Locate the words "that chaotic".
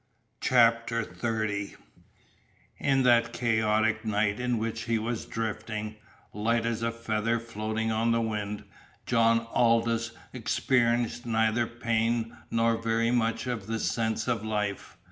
3.03-4.03